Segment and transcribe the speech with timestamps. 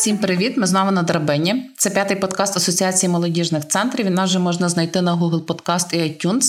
[0.00, 0.56] Всім привіт!
[0.56, 1.70] Ми знову на драбині.
[1.76, 4.06] Це п'ятий подкаст Асоціації молодіжних центрів.
[4.06, 6.42] Він нас вже можна знайти на Google Podcast і iTunes.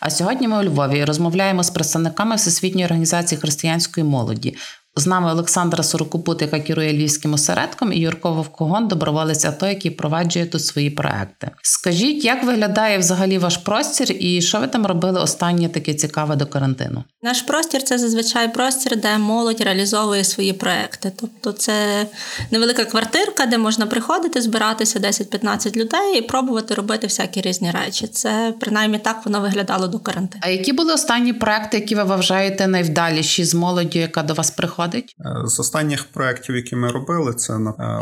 [0.00, 4.56] А сьогодні ми у Львові розмовляємо з представниками Всесвітньої організації християнської молоді.
[5.00, 10.46] З нами Олександра Сорокопут, яка керує львівським осередком, і Юрко Вовкогон, доброволець АТО, який впроваджує
[10.46, 11.50] тут свої проекти.
[11.62, 16.46] Скажіть, як виглядає взагалі ваш простір, і що ви там робили останнє таке цікаве до
[16.46, 17.04] карантину?
[17.22, 21.12] Наш простір це зазвичай простір, де молодь реалізовує свої проекти.
[21.20, 22.06] Тобто, це
[22.50, 28.06] невелика квартирка, де можна приходити, збиратися 10-15 людей і пробувати робити всякі різні речі.
[28.06, 30.42] Це принаймні так воно виглядало до карантину.
[30.46, 34.89] А які були останні проекти, які ви вважаєте найвдаліші з молоді, яка до вас приходить?
[34.90, 35.16] Виходить?
[35.20, 37.58] Е, з останніх проєктів, які ми робили, це е,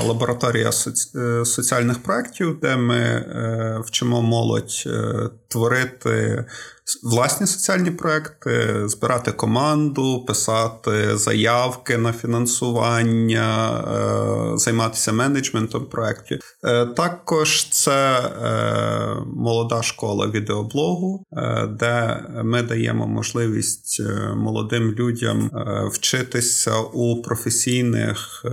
[0.06, 3.24] лабораторія е, соціальних проєктів, де ми
[3.84, 4.88] вчимо молодь
[5.48, 6.44] творити
[7.02, 13.70] власні соціальні проекти, збирати команду, писати заявки на фінансування,
[14.54, 16.38] е, займатися менеджментом проєктів.
[16.64, 21.24] Е, також це е, молода школа відеоблогу,
[21.80, 24.02] де ми даємо можливість
[24.36, 25.50] молодим людям
[25.92, 28.44] вчитися у професійних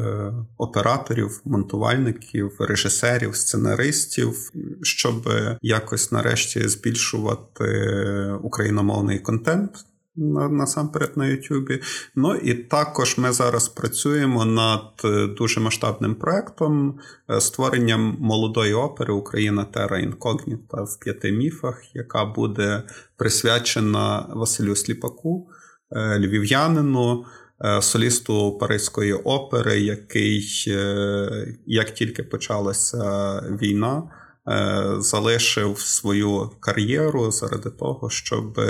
[0.58, 5.30] операторів, монтувальників, режисерів, сценаристів, щоб
[5.62, 7.66] якось нарешті збільшувати
[8.34, 9.86] україномовний контент.
[10.18, 11.82] Насамперед на Ютубі.
[12.16, 19.14] Ну і також ми зараз працюємо над е, дуже масштабним проектом е, створенням молодої опери
[19.14, 22.84] Україна Тера Інкогніта в п'яти міфах, яка буде
[23.18, 25.48] присвячена Василю Сліпаку,
[25.92, 27.26] е, львів'янину,
[27.82, 30.44] солісту Паризької опери, який
[31.66, 34.04] як тільки почалася війна.
[34.48, 38.62] Е, залишив свою кар'єру заради того, щоб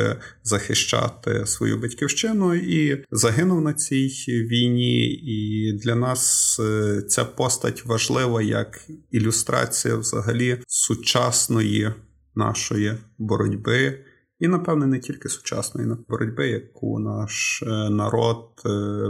[0.44, 5.06] захищати свою батьківщину і загинув на цій війні.
[5.08, 11.92] І для нас е, ця постать важлива як ілюстрація взагалі сучасної
[12.36, 14.05] нашої боротьби.
[14.40, 18.70] І, напевне, не тільки сучасної боротьби, яку наш е, народ е,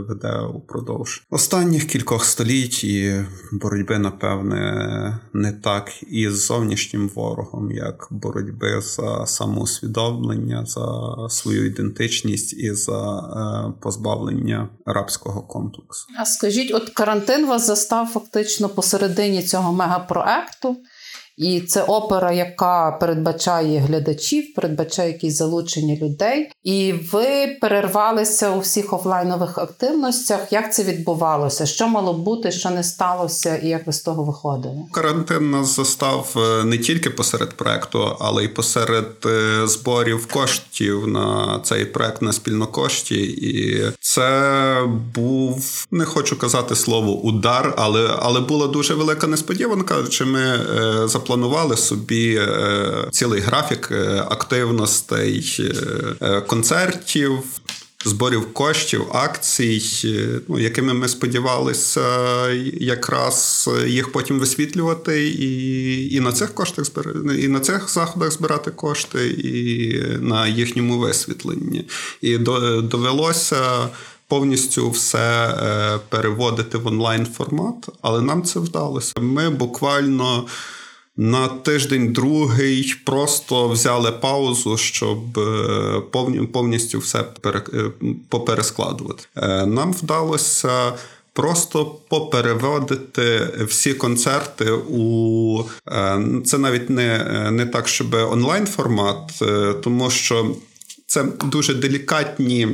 [0.10, 8.82] веде упродовж останніх кількох століть і боротьби, напевне, не так із зовнішнім ворогом, як боротьби
[8.82, 16.08] за самоусвідомлення, за свою ідентичність і за е, позбавлення рабського комплексу.
[16.20, 20.78] А скажіть, от карантин вас застав фактично посередині цього мегапроекту.
[21.38, 26.52] І це опера, яка передбачає глядачів, передбачає якісь залучення людей.
[26.64, 30.54] І ви перервалися у всіх офлайнових активностях.
[30.54, 31.66] Як це відбувалося?
[31.66, 34.78] Що мало бути, що не сталося, і як ви з того виходили?
[34.92, 41.60] Карантин нас застав е, не тільки посеред проекту, але й посеред е, зборів коштів на
[41.64, 43.16] цей проект на спільнокошті.
[43.24, 49.96] І це був не хочу казати слово удар, але але була дуже велика несподіванка.
[50.10, 55.58] Чи ми е, запланували собі е, цілий графік е, активностей,
[56.22, 57.40] е, концертів.
[58.08, 59.82] Зборів коштів, акцій,
[60.48, 62.02] ну якими ми сподівалися
[62.80, 66.86] якраз їх потім висвітлювати, і і на цих коштах
[67.40, 71.86] і на цих заходах збирати кошти, і на їхньому висвітленні.
[72.22, 72.38] І
[72.84, 73.90] довелося
[74.28, 75.54] повністю все
[76.10, 79.14] переводити в онлайн формат, але нам це вдалося.
[79.20, 80.46] Ми буквально.
[81.18, 86.02] На тиждень другий просто взяли паузу, щоб е,
[86.54, 87.62] повністю все е,
[88.30, 89.24] поперескладувати.
[89.36, 90.94] Е, нам вдалося.
[91.34, 95.64] Просто попереводити всі концерти у
[96.46, 99.44] це навіть не не так, щоб онлайн формат,
[99.84, 100.56] тому що
[101.08, 102.68] це дуже делікатні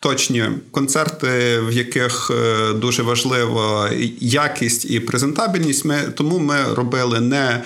[0.00, 3.90] точні концерти, в яких е, дуже важлива
[4.20, 5.84] якість і презентабельність.
[5.84, 7.62] Ми тому ми робили не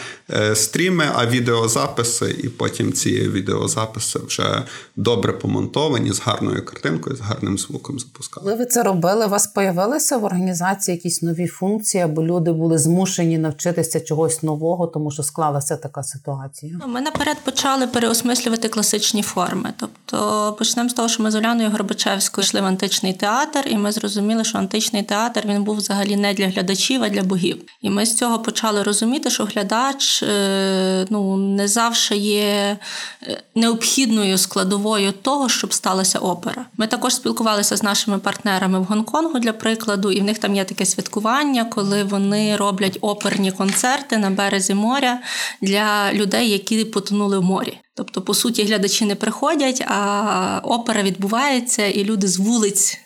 [0.54, 4.62] стріми, а відеозаписи, і потім ці відеозаписи вже
[4.96, 8.44] добре помонтовані з гарною картинкою, з гарним звуком запускали.
[8.44, 9.26] Коли ви це робили?
[9.26, 14.86] У вас появилися в організації якісь нові функції, або люди були змушені навчитися чогось нового,
[14.86, 16.80] тому що склалася така ситуація?
[16.86, 19.72] Ми наперед почали переосмислювати класичні форми.
[19.76, 23.92] Тобто почнемо з того, що ми з Оляною Горбачевською йшли в античний театр, і ми
[23.92, 27.62] зрозуміли, що античний театр він був взагалі не для глядачів, а для богів.
[27.80, 32.76] І ми з цього почали розуміти, що глядач е, ну, не завжди є
[33.22, 36.66] е, необхідною складовою того, щоб сталася опера.
[36.76, 40.64] Ми також спілкувалися з нашими партнерами в Гонконгу для прикладу, і в них там є
[40.64, 45.20] таке святкування, коли вони роблять оперні концерти на березі моря
[45.62, 47.78] для людей, які потонули в морі.
[47.96, 53.03] Тобто, по суті, глядачі не приходять, а опера відбувається, і люди з вулиць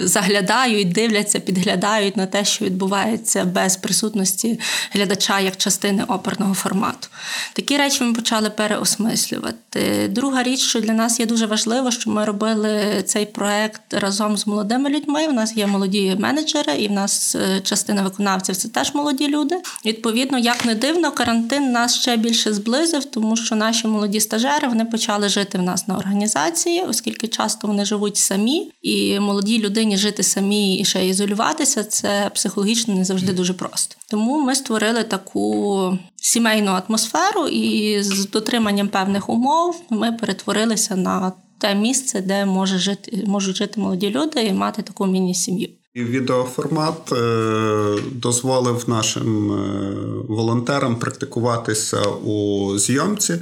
[0.00, 4.60] заглядають, дивляться, підглядають на те, що відбувається без присутності
[4.92, 7.08] глядача як частини оперного формату.
[7.52, 10.08] Такі речі ми почали переосмислювати.
[10.08, 14.46] Друга річ, що для нас є дуже важливо, що ми робили цей проект разом з
[14.46, 15.26] молодими людьми.
[15.28, 19.56] У нас є молоді менеджери, і в нас е, частина виконавців це теж молоді люди.
[19.84, 24.84] Відповідно, як не дивно, карантин нас ще більше зблизив, тому що наші молоді стажери вони
[24.84, 29.96] почали жити в нас на організації, оскільки часто вони живуть самі і молоді молодій людині
[29.96, 33.96] жити самі і ще ізолюватися, це психологічно не завжди дуже просто.
[34.10, 41.74] Тому ми створили таку сімейну атмосферу, і з дотриманням певних умов ми перетворилися на те
[41.74, 45.68] місце, де може жити, можуть жити молоді люди і мати таку міні-сім'ю.
[45.94, 49.92] І Відеоформат е, дозволив нашим е,
[50.28, 53.34] волонтерам практикуватися у зйомці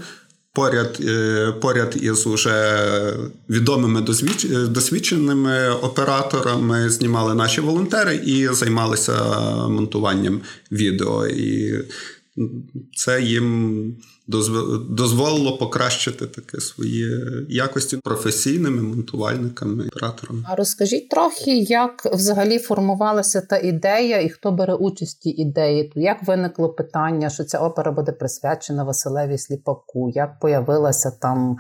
[0.58, 2.78] поряд е, поряд із уже
[3.50, 4.00] відомими
[4.68, 9.12] досвідченими операторами знімали наші волонтери і займалися
[9.68, 10.40] монтуванням
[10.72, 11.26] відео.
[11.26, 11.74] І
[12.96, 13.96] це їм
[14.88, 20.44] дозволило покращити таке свої якості професійними монтувальниками, операторами.
[20.48, 25.92] А розкажіть трохи, як взагалі формувалася та ідея, і хто бере участь у ідеї?
[25.94, 30.10] Як виникло питання, що ця опера буде присвячена Василеві Сліпаку?
[30.14, 31.56] Як появилася там?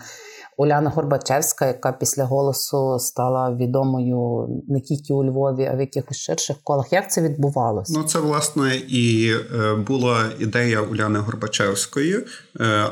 [0.60, 6.56] Уляна Горбачевська, яка після голосу стала відомою не тільки у Львові, а в якихось ширших
[6.64, 6.92] колах.
[6.92, 7.92] Як це відбувалося?
[7.96, 12.14] Ну це власне і е, була ідея Уляни Горбачевської.
[12.16, 12.24] Е,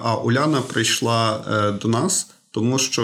[0.02, 2.26] а Уляна прийшла е, до нас
[2.56, 3.02] тому що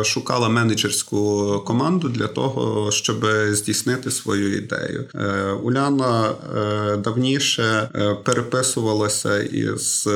[0.00, 5.04] е, шукала менеджерську команду для того, щоб здійснити свою ідею.
[5.14, 7.88] Е, Уляна е, давніше
[8.24, 10.06] переписувалася із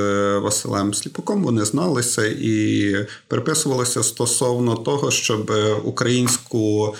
[0.42, 1.44] Василем Сліпаком.
[1.44, 2.96] Вони зналися і
[3.28, 5.52] переписувалася стосовно того, щоб
[5.84, 6.94] українську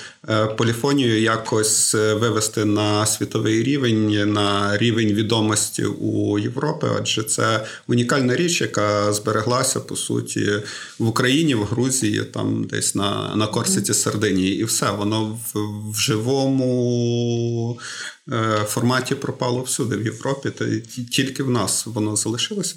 [0.59, 8.61] поліфонію якось вивести на світовий рівень, на рівень відомості у Європі, адже це унікальна річ,
[8.61, 10.51] яка збереглася по суті
[10.99, 11.55] в Україні.
[11.55, 15.59] в Грузії, там десь на на Корсиці Сардинії, і все воно в,
[15.91, 17.79] в живому
[18.33, 20.51] е, форматі пропало всюди в Європі.
[20.51, 20.65] Та
[21.11, 22.75] тільки в нас воно залишилося.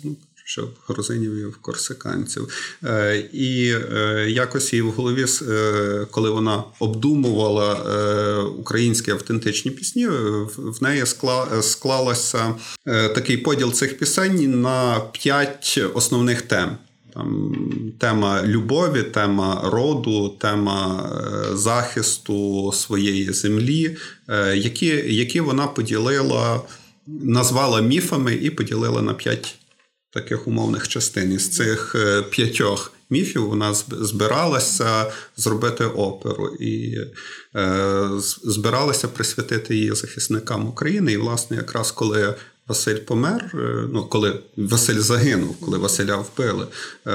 [0.49, 2.47] Що в грузинів корсиканців.
[2.83, 7.73] Е, І е, якось її в голові, е, коли вона обдумувала
[8.43, 10.07] українські автентичні пісні,
[10.57, 12.55] в неї скла, склалося
[12.87, 16.77] е, такий поділ цих пісень на п'ять основних тем.
[17.13, 17.55] Там
[17.99, 21.09] Тема любові, тема роду, тема
[21.53, 23.97] захисту своєї землі,
[24.53, 26.61] які які вона поділила,
[27.07, 29.56] назвала міфами і поділила на п'ять
[30.11, 31.33] таких умовних частин.
[31.33, 36.97] Із цих е, п'ятьох міфів вона збиралася зробити оперу і
[38.43, 41.11] збиралася присвятити її захисникам України.
[41.11, 42.35] І, власне, якраз коли
[42.67, 46.67] Василь помер, е, ну коли Василь загинув, коли Василя вбили,
[47.07, 47.11] е,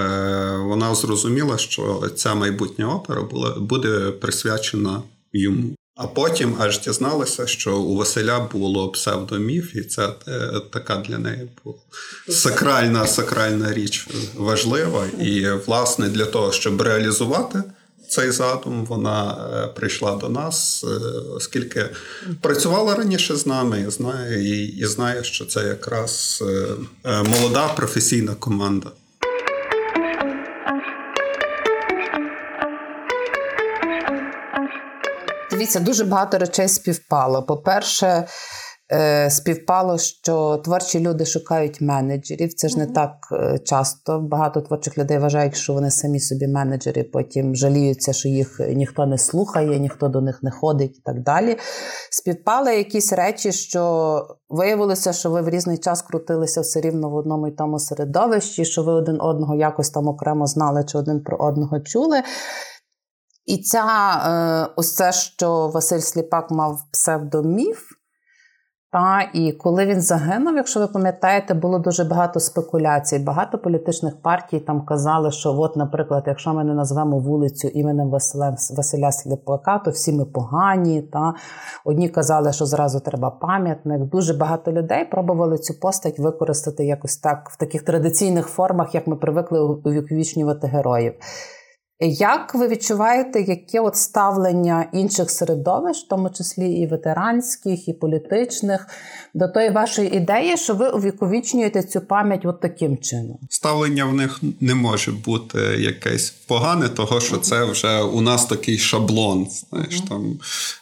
[0.56, 5.02] вона зрозуміла, що ця майбутня опера була буде присвячена
[5.32, 5.74] йому.
[5.94, 11.50] А потім аж дізналася, що у Василя було псевдоміф, і це е, така для неї
[11.64, 11.78] була
[12.28, 15.06] сакральна сакральна річ важлива.
[15.20, 17.62] І, власне, для того, щоб реалізувати
[18.12, 18.84] цей задум.
[18.84, 20.88] Вона е, прийшла до нас, е,
[21.36, 21.88] оскільки
[22.40, 26.44] працювала раніше з нами, і знає, і, і знає, що це якраз
[27.04, 28.90] е, молода професійна команда.
[35.62, 37.42] Дивіться, дуже багато речей співпало.
[37.42, 38.26] По-перше,
[38.92, 42.54] Е, співпало, що творчі люди шукають менеджерів.
[42.54, 44.20] Це ж не так е, часто.
[44.20, 49.18] Багато творчих людей вважають, що вони самі собі менеджери, потім жаліються, що їх ніхто не
[49.18, 51.56] слухає, ніхто до них не ходить і так далі.
[52.10, 57.48] Співпали якісь речі, що виявилося, що ви в різний час крутилися все рівно в одному
[57.48, 61.80] і тому середовищі, що ви один одного якось там окремо знали чи один про одного
[61.80, 62.22] чули.
[63.46, 63.84] І ця
[64.66, 68.02] е, ось це, що Василь Сліпак мав псевдоміф.
[68.92, 73.18] Та, І коли він загинув, якщо ви пам'ятаєте, було дуже багато спекуляцій.
[73.18, 78.56] Багато політичних партій там казали, що, от, наприклад, якщо ми не назвемо вулицю іменем Василя,
[78.76, 81.02] Василя Сліпака, то всі ми погані.
[81.02, 81.34] Та.
[81.84, 84.02] Одні казали, що зразу треба пам'ятник.
[84.02, 89.16] Дуже багато людей пробували цю постать використати якось так в таких традиційних формах, як ми
[89.16, 91.14] привикли увіковічнювати героїв.
[92.04, 98.86] Як ви відчуваєте, яке от ставлення інших середовищ, в тому числі і ветеранських, і політичних,
[99.34, 103.38] до тої вашої ідеї, що ви увіковічнюєте цю пам'ять от таким чином?
[103.50, 108.78] Ставлення в них не може бути якесь погане, того що це вже у нас такий
[108.78, 109.46] шаблон.
[109.70, 110.38] Знаєш, там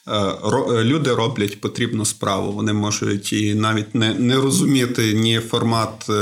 [0.08, 2.52] е, люди роблять потрібну справу.
[2.52, 6.12] Вони можуть і навіть не, не розуміти ні формат е,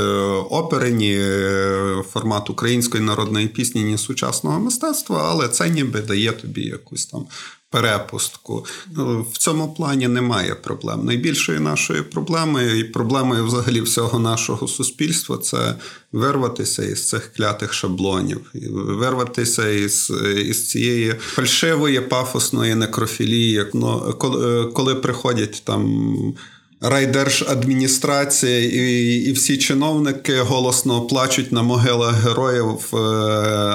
[0.50, 6.62] опери, ні е, формат української народної пісні, ні сучасного мистецтва, але це ніби дає тобі
[6.62, 7.26] якусь там
[7.70, 8.66] перепустку.
[8.96, 11.04] Ну, в цьому плані немає проблем.
[11.04, 15.74] Найбільшою нашою проблемою і проблемою взагалі всього нашого суспільства це
[16.12, 18.40] вирватися із цих клятих шаблонів,
[18.72, 23.66] вирватися із із цієї фальшивої пафосної некрофілії.
[23.74, 26.34] Ну, коли, коли приходять там
[26.80, 32.96] райдержадміністрація і і всі чиновники голосно плачуть на могилах героїв, е,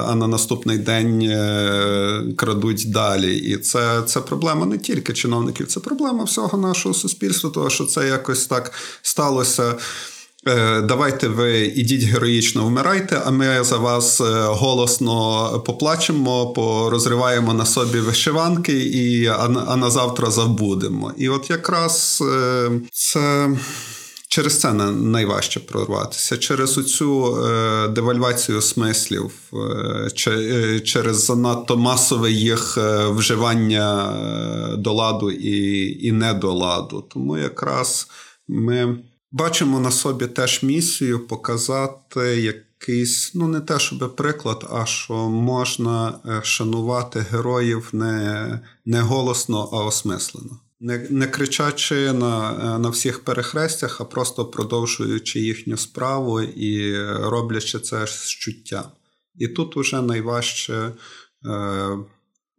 [0.05, 3.38] а на наступний день е, крадуть далі.
[3.38, 8.07] І це це проблема не тільки чиновників, це проблема всього нашого суспільства, тому що це
[8.07, 9.75] якось так сталося.
[10.48, 17.66] Е, давайте ви ідіть героїчно вмирайте, а ми за вас е, голосно поплачемо, порозриваємо на
[17.66, 21.14] собі вишиванки, і а, а на завтра забудемо.
[21.18, 23.50] І от якраз е, це.
[24.28, 27.38] Через це найважче прорватися, через оцю
[27.92, 29.32] девальвацію смислів,
[30.84, 32.78] через занадто масове їх
[33.10, 34.14] вживання
[34.78, 37.06] до ладу і і не до ладу.
[37.14, 38.08] Тому якраз
[38.48, 38.98] ми
[39.34, 46.20] бачимо на собі теж місію показати якийсь, ну не те, щоб приклад, а що можна
[46.25, 50.60] е, шанувати героїв не не голосно, а осмислено.
[50.80, 57.80] Не не кричачи на е, на всіх перехрестях, а просто продовжуючи їхню справу і роблячи
[57.80, 58.84] це з чуття.
[59.36, 60.92] І тут уже найважче
[61.46, 61.98] е,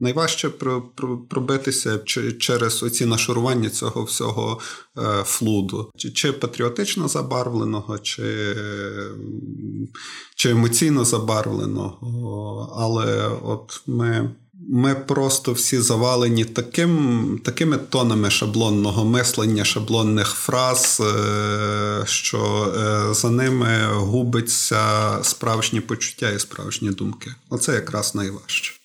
[0.01, 0.51] Найважче
[1.29, 1.99] пробитися
[2.39, 4.61] через оці нашарування цього всього
[4.99, 8.57] е, флуду, чи, чи патріотично забарвленого, чи
[10.35, 12.75] чи емоційно забарвленого.
[12.77, 14.31] Але от ми
[14.69, 23.31] ми просто всі завалені таким, такими тонами шаблонного мислення, шаблонних фраз, е, що е, за
[23.31, 27.35] ними губиться справжні почуття і справжні думки.
[27.51, 28.84] Оце якраз найважче.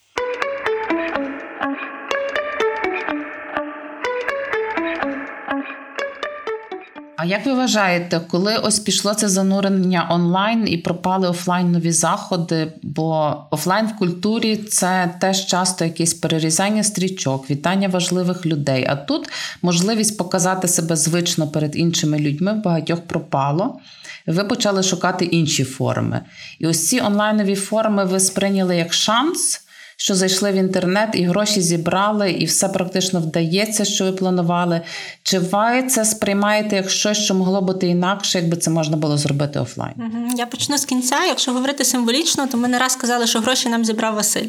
[7.21, 12.73] А як ви вважаєте, коли ось пішло це занурення онлайн і пропали офлайнові заходи?
[12.83, 18.85] Бо офлайн в культурі це теж часто якесь перерізання стрічок, вітання важливих людей.
[18.89, 19.29] А тут
[19.61, 23.79] можливість показати себе звично перед іншими людьми багатьох пропало.
[24.27, 26.21] Ви почали шукати інші форми.
[26.59, 29.61] І ось ці онлайнові форми ви сприйняли як шанс
[30.01, 34.81] що зайшли в інтернет і гроші зібрали, і все практично вдається, що ви планували.
[35.23, 39.59] Чи ви це сприймаєте як щось, що могло бути інакше, якби це можна було зробити
[39.59, 39.93] офлайн?
[40.37, 41.25] Я почну з кінця.
[41.25, 44.47] Якщо говорити символічно, то ми не раз сказали, що гроші нам зібрав Василь.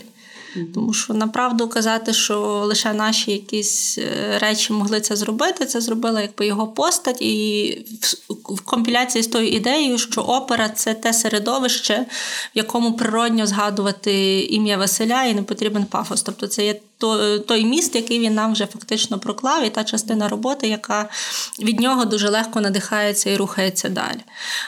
[0.74, 6.20] Тому що направду казати, що лише наші якісь е, речі могли це зробити, це зробила
[6.20, 7.78] якби його постать, і
[8.28, 12.06] в компіляції з тою ідеєю, що опера це те середовище,
[12.54, 16.22] в якому природньо згадувати ім'я Василя і не потрібен пафос.
[16.22, 16.80] Тобто це є
[17.48, 21.08] той міст, який він нам вже фактично проклав, і та частина роботи, яка
[21.58, 24.20] від нього дуже легко надихається і рухається далі.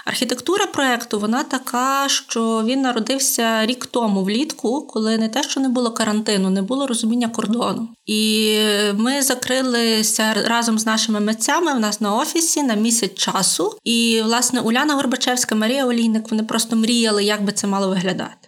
[0.05, 5.69] Архітектура проєкту вона така, що він народився рік тому влітку, коли не те, що не
[5.69, 7.89] було карантину, не було розуміння кордону.
[8.07, 8.59] І
[8.95, 13.79] ми закрилися разом з нашими митцями в нас на офісі на місяць часу.
[13.85, 18.42] І, власне, Уляна Горбачевська, Марія Олійник, вони просто мріяли, як би це мало виглядати.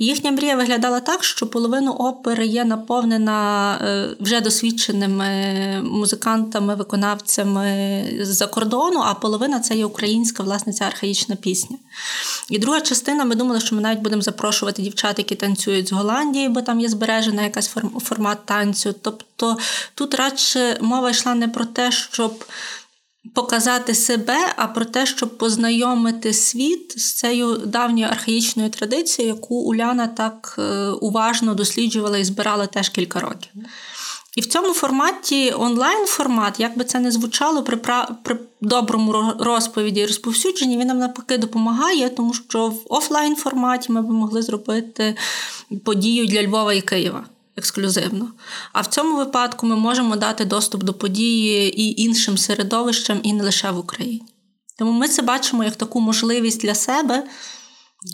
[0.00, 5.28] Їхня мрія виглядала так, що половину опери є наповнена е, вже досвідченими
[5.84, 11.76] музикантами, виконавцями з-за кордону, а половина це є українська власне ця архаїчна пісня.
[12.50, 16.48] І друга частина, ми думали, що ми навіть будемо запрошувати дівчат, які танцюють з Голландії,
[16.48, 18.94] бо там є збережена якась формат танцю.
[19.02, 19.58] Тобто
[19.94, 22.44] тут радше мова йшла не про те, щоб
[23.34, 30.06] показати себе, а про те, щоб познайомити світ з цією давньою архаїчною традицією, яку Уляна
[30.06, 33.50] так е, уважно досліджувала і збирала теж кілька років.
[34.36, 37.76] І в цьому форматі онлайн-формат, як би це не звучало, при
[38.22, 44.02] при доброму розповіді і розповсюдженні, він нам навпаки допомагає, тому що в офлайн форматі ми
[44.02, 45.16] б могли зробити
[45.84, 47.24] подію для Львова і Києва
[47.58, 48.28] ексклюзивно.
[48.72, 53.44] А в цьому випадку ми можемо дати доступ до події і іншим середовищам, і не
[53.44, 54.22] лише в Україні.
[54.78, 57.24] Тому ми це бачимо як таку можливість для себе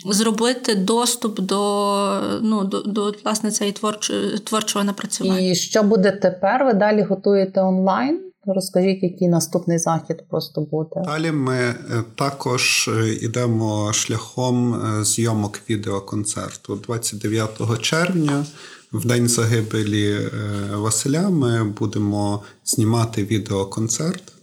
[0.05, 5.39] зробити доступ до ну, до, до власне цієї творчого, творчого напрацювання.
[5.39, 6.65] І що буде тепер?
[6.65, 8.21] Ви далі готуєте онлайн?
[8.47, 11.01] Розкажіть, який наступний захід просто буде.
[11.05, 11.75] Далі ми е,
[12.15, 12.89] також
[13.21, 18.45] йдемо шляхом зйомок відеоконцерту 29 червня.
[18.91, 20.29] В день загибелі
[20.73, 24.35] Василя ми будемо знімати відеоконцерт.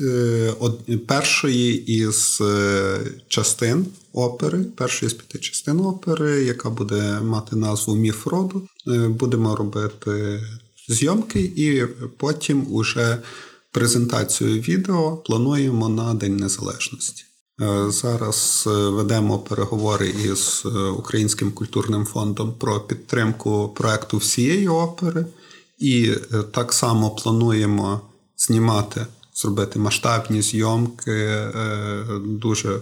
[0.00, 0.52] Е,
[1.06, 8.26] першої із е, частин опери, першої з п'яти частин опери, яка буде мати назву Міф
[8.26, 8.68] роду.
[8.88, 10.42] Е, будемо робити
[10.88, 13.18] зйомки, і потім уже
[13.72, 17.24] презентацію відео плануємо на День Незалежності.
[17.88, 25.26] Зараз ведемо переговори із Українським культурним фондом про підтримку проекту всієї опери,
[25.78, 26.12] і
[26.52, 28.00] так само плануємо
[28.36, 29.06] знімати
[29.38, 31.52] зробити масштабні зйомки, е,
[32.24, 32.80] дуже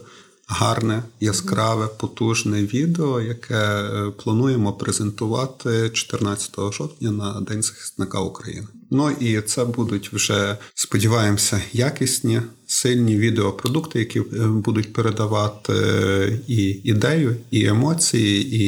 [0.49, 8.67] гарне, яскраве, потужне відео, яке е, плануємо презентувати 14 жовтня на День захисника України.
[8.91, 12.43] Ну і це будуть вже сподіваємося якісні
[12.77, 18.65] сильні відеопродукти, які е, будуть передавати е, і ідею, і емоції, і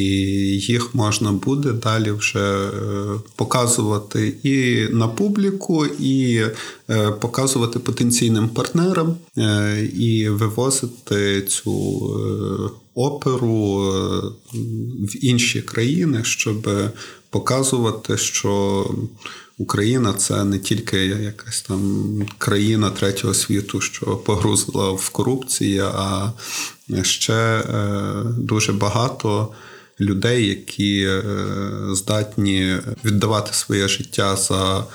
[0.59, 2.71] їх можна буде далі вже е,
[3.35, 6.41] показувати і на публіку, і
[7.19, 9.15] показувати потенційним партнерам,
[9.93, 11.71] і вивозити цю
[12.99, 13.75] оперу
[15.01, 16.69] в інші країни, щоб
[17.29, 18.85] показувати, що.
[19.61, 26.31] Україна це не тільки якась там країна третього світу, що погрузила в корупції, а
[27.01, 27.63] ще е,
[28.37, 29.53] дуже багато
[29.99, 31.23] людей, які е,
[31.91, 34.85] здатні віддавати своє життя за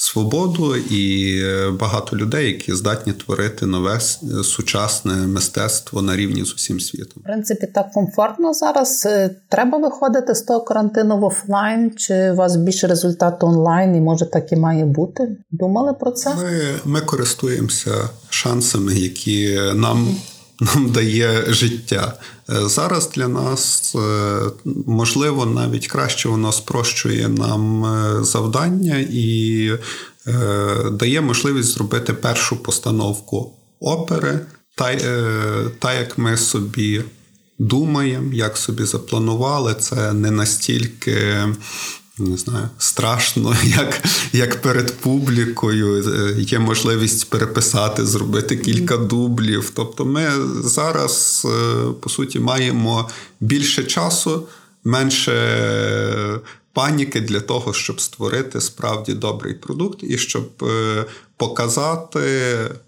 [0.00, 4.00] свободу і е, багато людей, які здатні творити нове
[4.44, 7.22] сучасне мистецтво на рівні з усім світом.
[7.22, 9.06] В принципі, так комфортно зараз.
[9.06, 14.00] Е, треба виходити з того карантину в офлайн, чи у вас більше результату онлайн, і
[14.00, 15.36] може так і має бути?
[15.50, 16.34] Думали про це?
[16.34, 17.94] Ми, Ми користуємося
[18.30, 20.16] шансами, які нам
[20.60, 22.18] нам дає життя.
[22.50, 24.40] Е, зараз для нас е,
[24.86, 29.72] можливо навіть краще воно спрощує нам е, завдання і
[30.92, 34.40] дає можливість зробити першу постановку опери,
[34.74, 34.96] та,
[35.78, 37.02] та як ми собі
[37.58, 41.46] думаємо, як собі запланували, це не настільки
[42.18, 44.02] не знаю, страшно, як
[44.32, 46.12] як перед публікою.
[46.12, 49.72] Е, є можливість переписати, зробити кілька дублів.
[49.74, 50.30] Тобто, ми
[50.64, 54.48] зараз, е, по суті, маємо більше часу,
[54.84, 55.32] менше
[56.78, 61.04] паніки для того, щоб створити справді добрий продукт і щоб е,
[61.36, 62.20] показати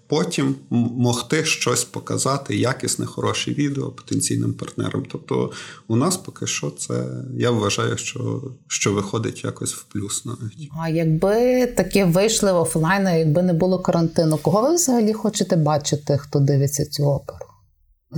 [0.07, 5.05] потім могти щось показати, якісне, хороше відео потенційним партнерам.
[5.11, 5.51] Тобто,
[5.87, 7.05] у нас поки що це
[7.37, 10.69] я вважаю, що що виходить якось в плюс навіть.
[10.83, 16.39] А якби таке вийшли офлайн, якби не було карантину, кого ви взагалі хочете бачити, хто
[16.39, 17.50] дивиться цю оперу?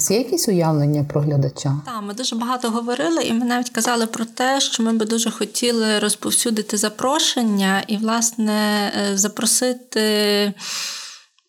[0.10, 1.82] Є якісь уявлення про глядача?
[1.86, 5.32] Так, ми дуже багато говорили, і ми навіть казали про те, що ми би дуже
[5.32, 10.54] хотіли розповсюдити запрошення і, власне, е, запросити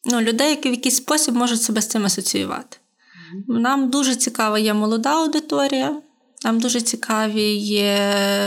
[0.05, 2.77] ну, людей, які в якийсь спосіб можуть себе з цим асоціювати.
[3.49, 5.97] Нам дуже цікава є молода аудиторія.
[6.45, 7.99] Нам дуже цікаві є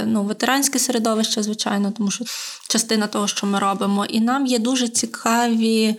[0.07, 2.25] ну, ветеранське середовище, звичайно, тому що
[2.67, 4.05] частина того, що ми робимо.
[4.05, 5.95] І нам є дуже цікаві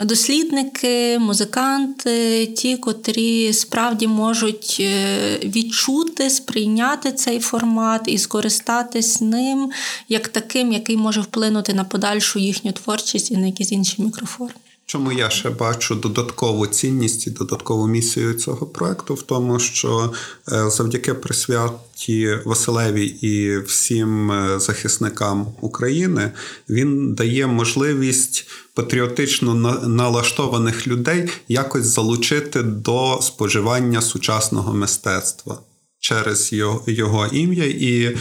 [0.00, 9.70] дослідники, музиканти, ті, котрі справді можуть е, відчути, сприйняти цей формат і скористатись ним
[10.08, 14.63] як таким, який може вплинути на подальшу їхню творчість і на якісь інші мікроформи.
[14.86, 19.14] Чому я ще бачу додаткову цінність і додаткову місію цього проекту?
[19.14, 20.12] В тому, що
[20.52, 26.32] е, завдяки присвяті Василеві і всім е, захисникам України
[26.68, 29.54] він дає можливість патріотично
[29.88, 35.58] налаштованих людей якось залучити до споживання сучасного мистецтва
[36.00, 36.52] через
[36.86, 37.64] його ім'я.
[37.64, 38.16] І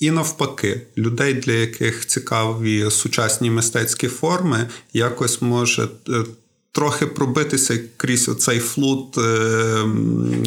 [0.00, 5.88] і навпаки, людей, для яких цікаві сучасні мистецькі форми, якось може.
[6.08, 6.24] Е,
[6.72, 9.84] трохи пробитися крізь цей флут е,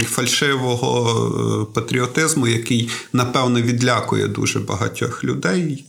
[0.05, 5.86] фальшивого е, патріотизму, який напевно відлякує дуже багатьох людей.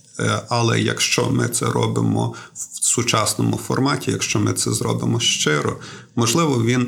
[0.49, 5.77] Але якщо ми це робимо в сучасному форматі, якщо ми це зробимо щиро,
[6.15, 6.87] можливо, він,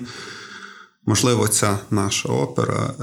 [1.05, 2.93] можливо, ця наша опера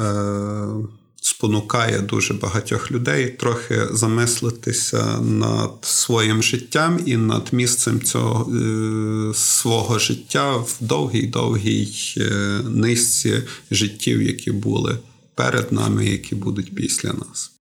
[1.28, 9.98] спонукає дуже багатьох людей трохи замислитися над своїм життям і над місцем цього е, свого
[9.98, 12.30] життя в довгій довгій е,
[12.68, 14.98] низці життів, які були
[15.34, 17.57] перед нами, які будуть після нас.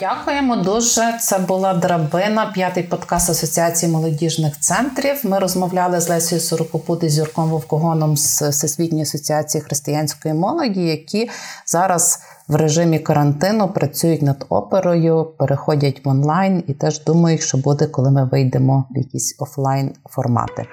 [0.00, 1.18] Дякуємо дуже.
[1.20, 5.20] Це була драбина, п'ятий подкаст Асоціації молодіжних центрів.
[5.24, 11.30] Ми розмовляли з Лесією Сорокопути з Юрком Вовкогоном з Всесвітньої асоціації християнської молоді, які
[11.66, 17.86] зараз в режимі карантину працюють над оперою, переходять в онлайн і теж думають, що буде,
[17.86, 20.66] коли ми вийдемо в якісь офлайн формати.